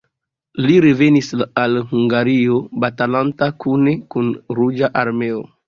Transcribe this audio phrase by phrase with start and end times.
[0.67, 1.29] Li revenis
[1.65, 2.57] al Hungario
[2.87, 5.49] batalanta kune kun Ruĝa Armeo.